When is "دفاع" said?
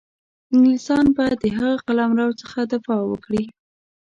2.73-3.01